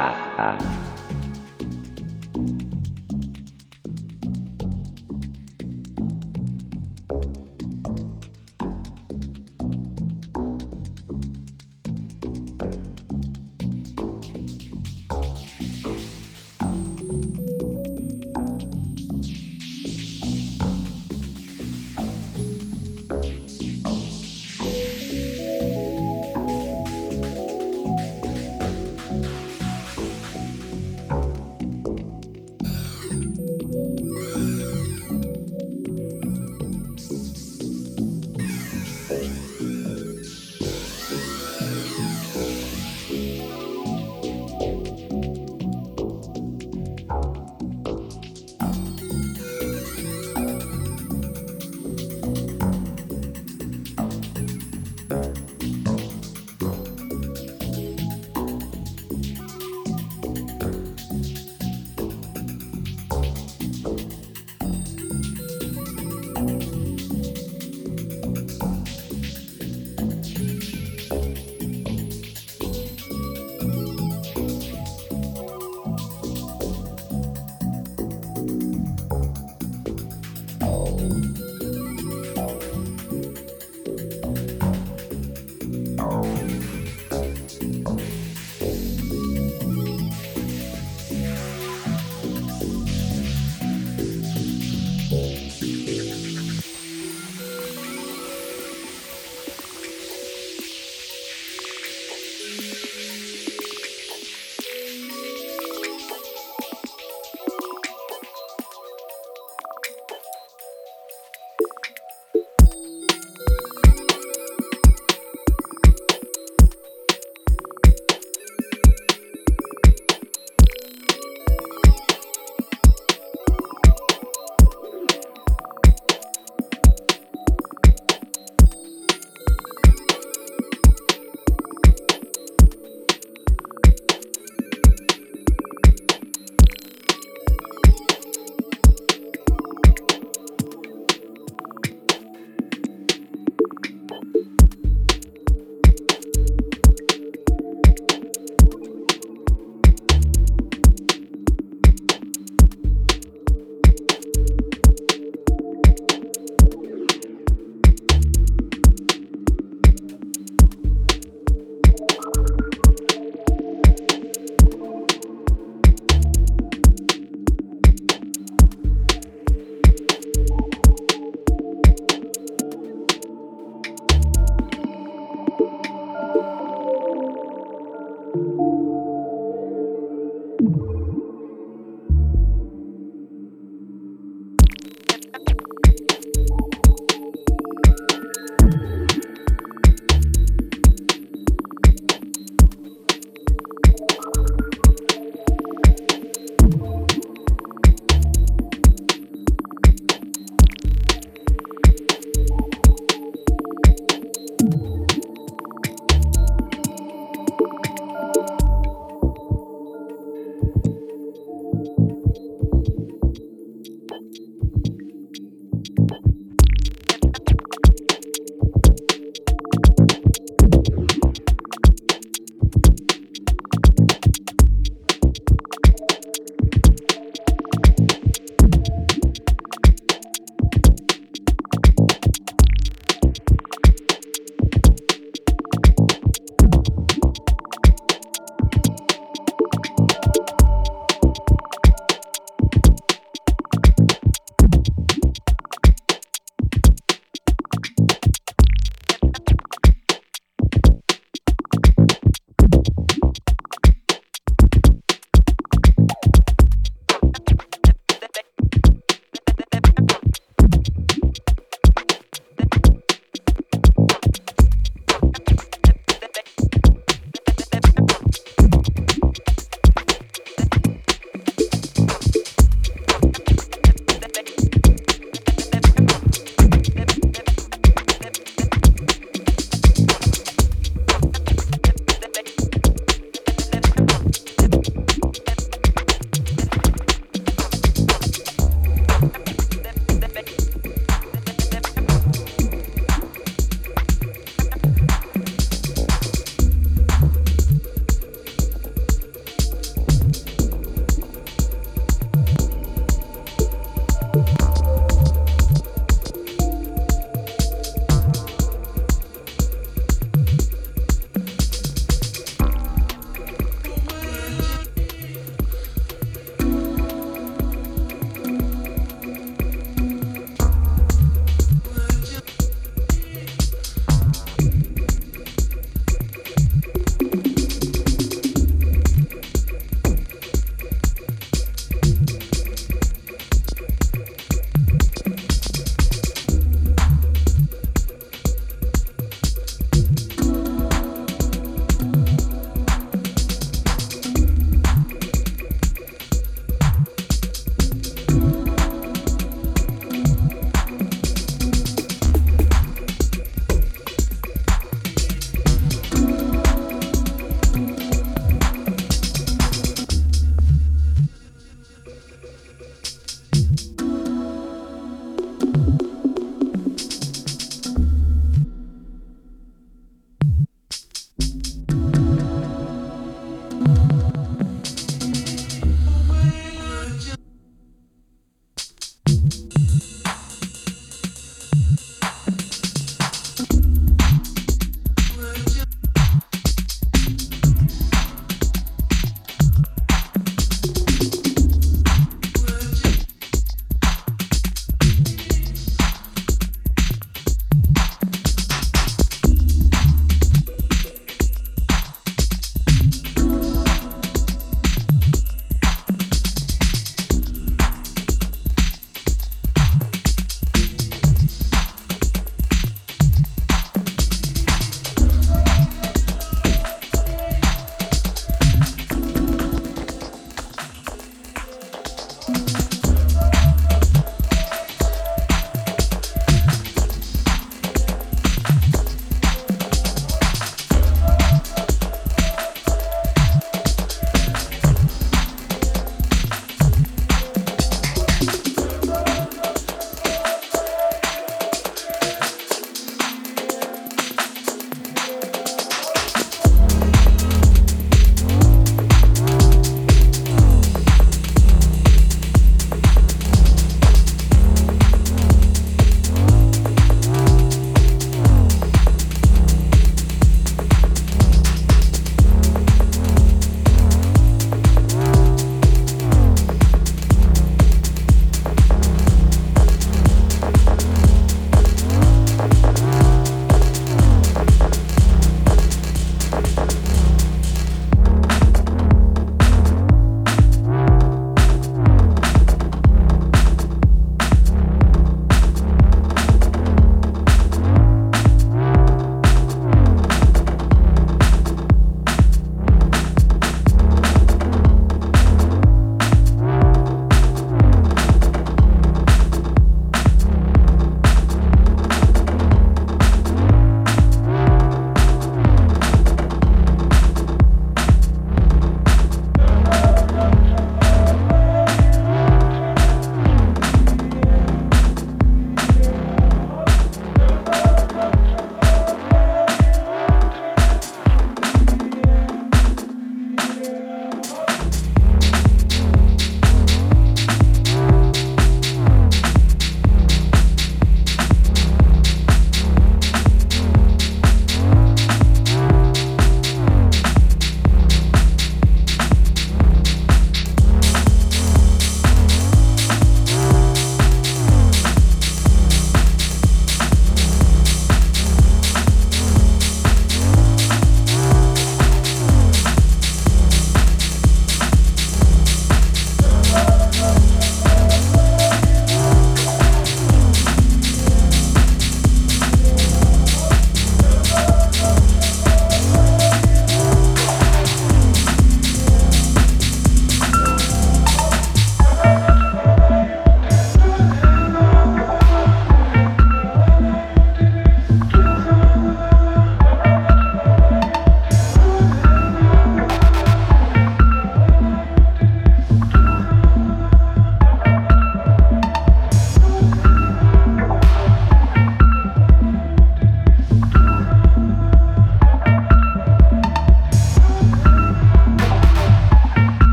[0.00, 0.08] ha,
[0.38, 0.89] ha.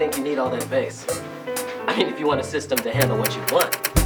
[0.00, 1.04] think you need all that bass.
[1.86, 3.99] I mean, if you want a system to handle what you want.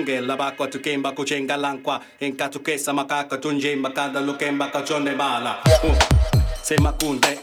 [0.00, 5.96] Zunge Labakwa tukemba kuchenga lankwa Enka tukesa makaka tunje makanda lukemba kachonde bala uh.
[6.62, 7.38] Sema kunde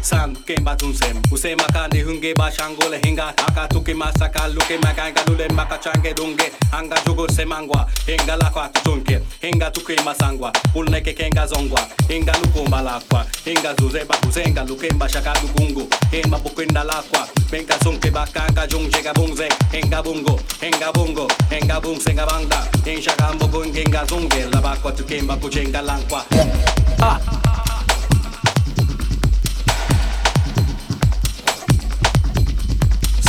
[0.00, 3.32] un San kemba tunsem Usema kandi hunge ba shangole hinga.
[3.68, 6.50] Tuki masaka luke maganga lule maka change dunge.
[6.72, 7.86] Anga jugo semangwa.
[8.06, 9.20] Hinga lakwa tutunke.
[9.42, 10.52] Hinga tuki masangwa.
[10.74, 11.80] Ulneke kenga zongwa.
[12.08, 15.88] Hinga lukumba lakwa Hinga zuze ba kuzenga lukemba shaka lukungu.
[16.10, 17.28] Hema bukwenda lakwa.
[17.50, 20.40] Benka sunke bakanga jungje gabungze Hinga bungo.
[20.60, 21.28] Hinga bungo.
[21.50, 24.44] Hinga bungse ngabanga Hinsha gambo gungenga zunge.
[24.52, 26.24] Labakwa tukemba kuchenga lankwa
[27.02, 27.18] Ah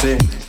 [0.02, 0.41] Sí.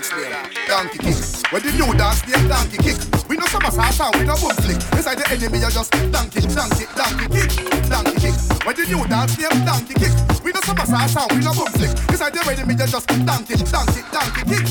[0.00, 0.10] dance
[0.68, 1.16] donkey kick.
[1.52, 2.98] When the new dance name, donkey kick.
[3.28, 4.76] We know some of us are with no boom flick.
[4.92, 8.36] Inside the enemy, you just donkey, donkey, donkey kick, donkey kick.
[8.66, 10.12] When the new dance name, donkey kick.
[10.44, 11.96] We know some of us are we no boom flick.
[12.12, 14.66] Inside the enemy, you just donkey, donkey, donkey kick.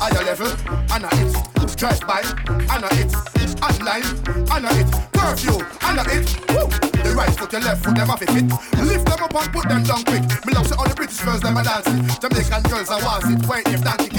[0.00, 0.48] Higher level,
[0.88, 1.76] and I hit.
[1.76, 3.12] Drive by, and I hit.
[3.60, 4.08] Online,
[4.56, 4.88] and I hit.
[5.12, 6.28] Curfew, and I hit.
[6.48, 6.90] Woo.
[7.04, 8.46] The right foot, the left foot, them have it fit.
[8.84, 10.22] Lift them up and put them down quick.
[10.46, 12.06] Me love see all the British girls, them a dancing.
[12.20, 13.40] Jamaican girls, I want it.
[13.48, 14.09] Wait, if donkey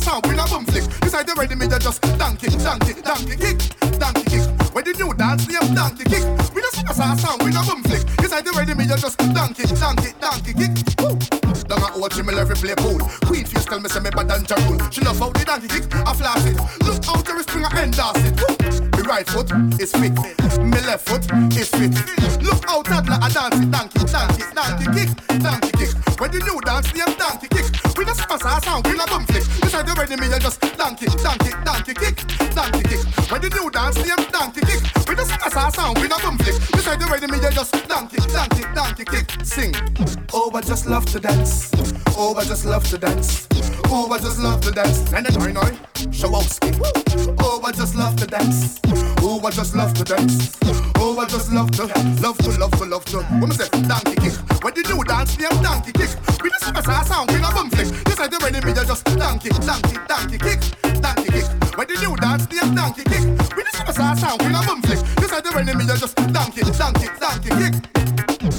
[0.00, 0.84] sound with a boom flick.
[1.00, 3.58] This the ready me just donkey, donkey, donkey kick,
[4.00, 4.44] donkey kick.
[4.72, 6.24] When the new dance name donkey kick,
[6.54, 8.02] we just pass our sound with a boom flick.
[8.18, 10.72] This the ready me just donkey, donkey, donkey kick.
[11.00, 11.14] Woo.
[11.68, 12.98] Down at old Jimmy every play pool.
[13.28, 14.80] Queen fuse tell me say me bad and jarul.
[14.90, 16.56] She love how the donkey kick, I flash it.
[16.82, 18.34] Look how there is string I endorse it.
[18.40, 18.56] Woo.
[18.96, 20.16] my right foot is fit,
[20.64, 21.24] My left foot
[21.54, 21.92] is fit.
[22.42, 25.10] Look out toddler I dance it, donkey, donkey, donkey kick,
[25.44, 25.92] donkey kick.
[26.18, 29.26] When the new dance name donkey kick, we just pass our sound with a boom
[29.26, 29.49] flick.
[29.80, 32.16] When you ready, me, you just donkey, donkey, donkey kick,
[32.52, 33.00] donkey kick.
[33.32, 35.08] When the new dance name, donkey kick.
[35.08, 36.60] We just as our sound, we not conflict.
[36.74, 39.32] You say ready, me, you just donkey, donkey, donkey kick.
[39.42, 39.72] Sing.
[40.34, 41.72] Oh, I just love to dance.
[42.08, 43.48] Oh, I just love to dance.
[43.86, 44.98] Oh, I just love to dance.
[45.14, 45.72] And then I know,
[46.12, 46.76] Shawowski.
[47.40, 48.80] Oh, I just love to dance.
[49.22, 50.58] Oh, I just love to dance.
[50.96, 51.86] Oh, I just love to,
[52.20, 53.16] love to, love to, love to.
[53.40, 54.34] Woman say, donkey kick.
[54.62, 56.10] When the new dance name, donkey kick.
[56.42, 58.09] We just as our sound, we not conflict.
[58.20, 60.60] Cause the ready me just donkey, donkey, donkey kick,
[61.00, 61.48] donkey kick.
[61.72, 63.24] When the new dance, the donkey kick.
[63.56, 65.00] With the superstar sound, we a boom flick.
[65.16, 67.80] This the ready me just donkey, donkey, donkey kick.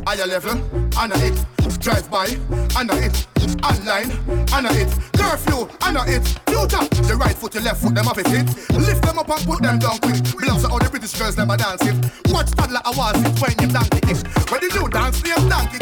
[0.01, 0.57] Higher level,
[0.97, 1.37] under it.
[1.77, 2.33] Drive by,
[2.73, 3.13] under it.
[3.61, 4.09] Online,
[4.49, 4.89] under it.
[5.13, 6.25] Curfew, under it.
[6.49, 8.49] Future, the right foot, the left foot, them up it hit.
[8.73, 10.25] Lift them up and put them down quick.
[10.41, 12.01] Blouse all the British girls, them a dancing.
[12.33, 14.25] Watch toddler, I was it when you donkey kick.
[14.49, 15.77] When the new dance, the donkey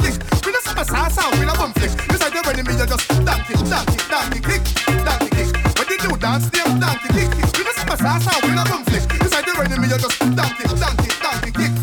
[1.09, 1.91] pass out with a bum flick.
[2.07, 4.63] This is the enemy, you just donkey, donkey, donkey kick,
[5.05, 5.49] donkey kick.
[5.77, 7.29] When they do dance, them donkey kick.
[7.33, 7.57] kick.
[7.57, 9.05] You just pass out with a bum flick.
[9.17, 11.73] This is the enemy, you just donkey, donkey, donkey kick.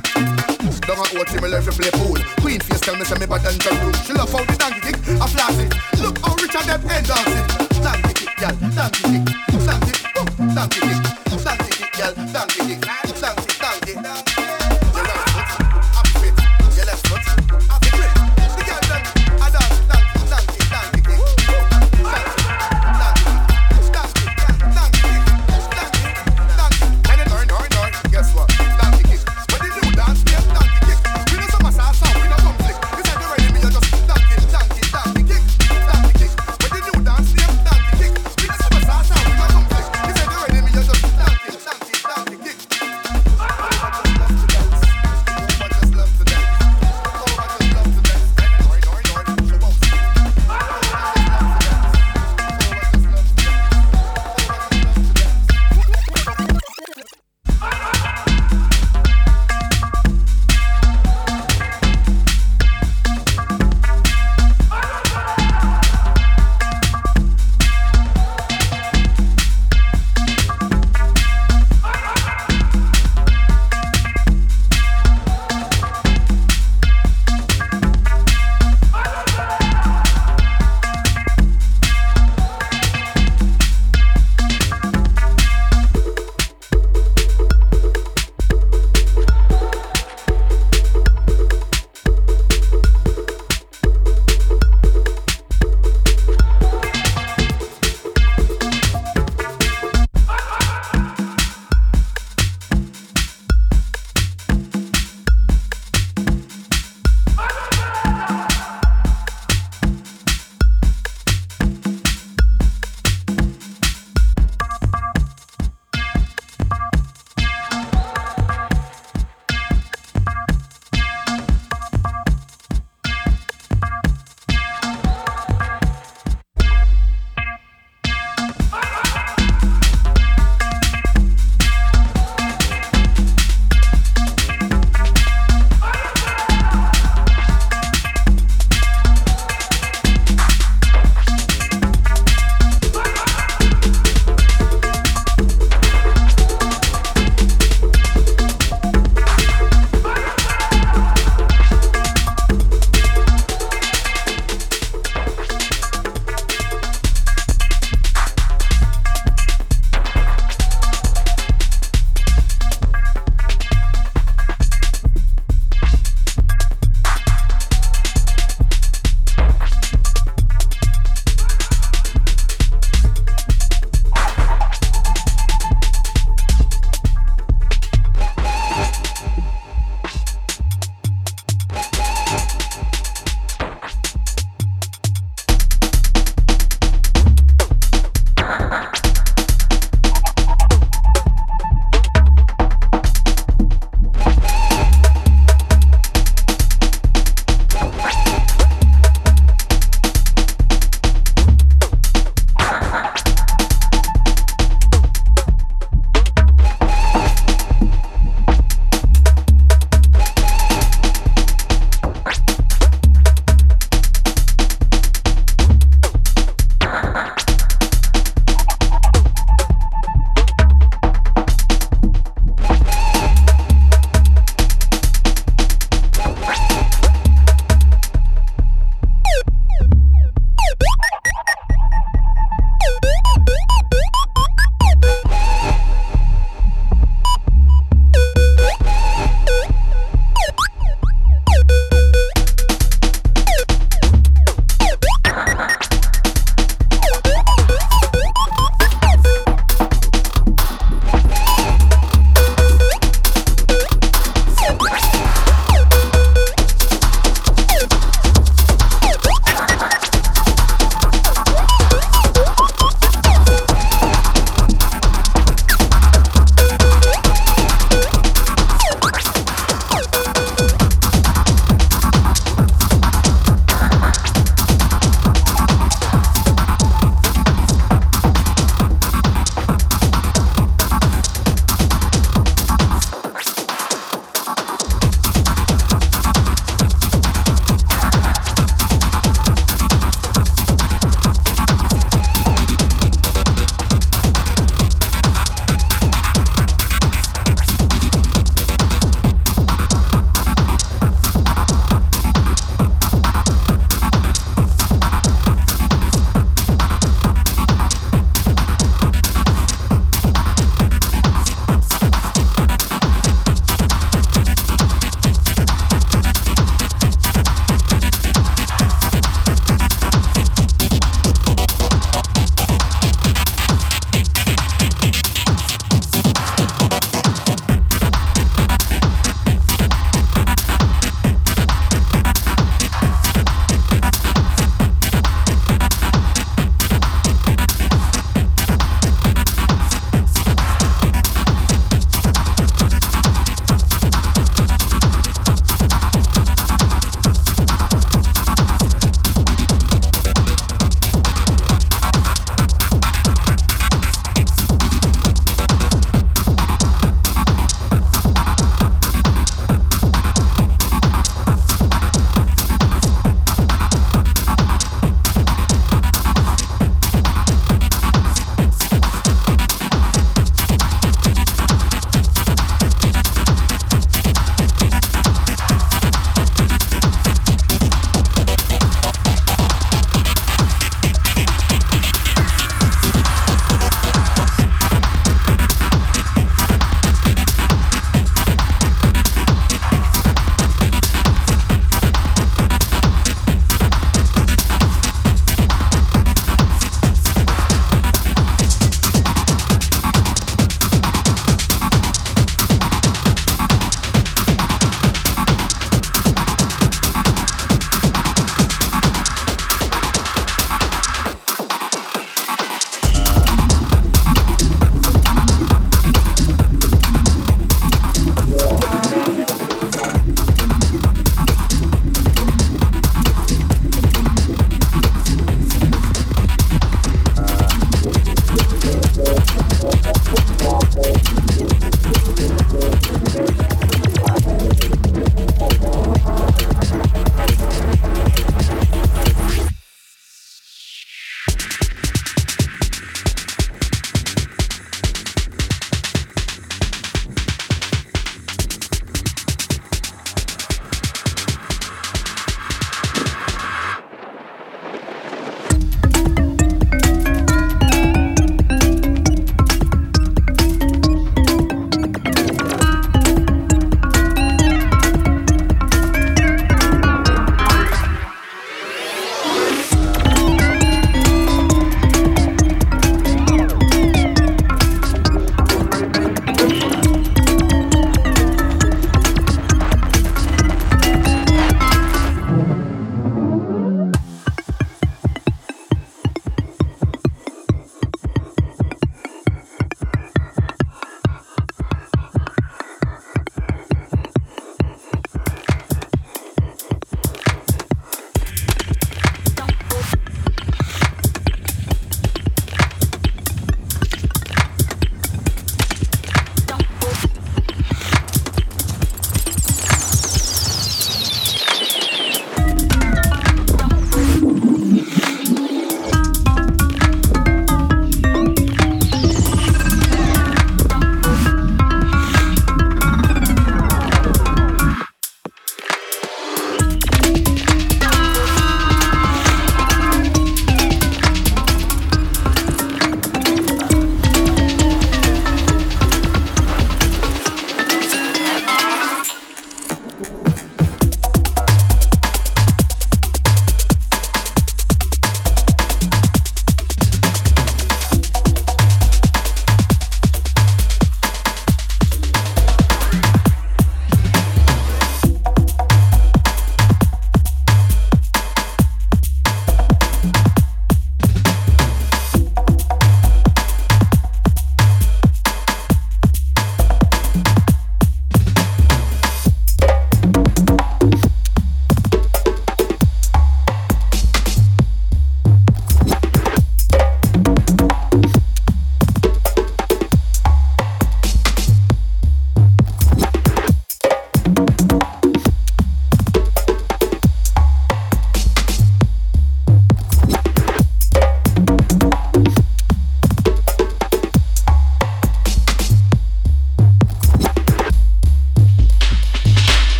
[0.86, 2.18] Don't want what me left to play pool.
[2.40, 3.92] Queen face tell me say me bad and the rule.
[4.06, 5.70] She love how the donkey kick, I flash it.
[5.98, 7.46] Look how rich and them end dancing.
[7.82, 9.24] Donkey kick, yeah, donkey kick,
[9.66, 11.05] donkey, boom, donkey kick.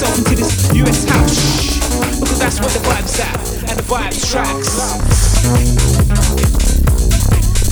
[0.00, 2.20] yourself into this US house.
[2.20, 3.36] Because that's where the vibe's at,
[3.68, 4.80] and the vibes tracks.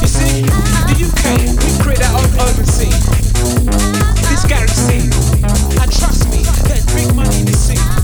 [0.00, 1.24] You see, the UK,
[1.64, 2.92] we create our own urban scene.
[4.28, 5.10] This garage scene,
[5.80, 7.97] and trust me, there's big money in this scene.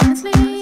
[0.00, 0.53] Honestly,